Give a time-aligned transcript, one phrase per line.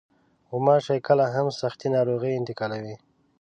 [0.49, 2.95] غوماشې کله هم سختې ناروغۍ انتقالوي.